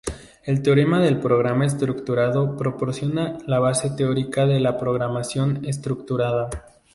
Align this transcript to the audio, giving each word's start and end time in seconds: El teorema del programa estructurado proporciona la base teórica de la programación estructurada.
El 0.45 0.63
teorema 0.63 0.99
del 0.99 1.19
programa 1.19 1.63
estructurado 1.67 2.57
proporciona 2.57 3.37
la 3.45 3.59
base 3.59 3.91
teórica 3.91 4.47
de 4.47 4.59
la 4.59 4.75
programación 4.79 5.63
estructurada. 5.65 6.49